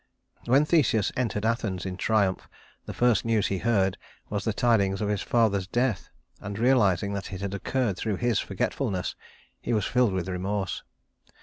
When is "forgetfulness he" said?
8.39-9.73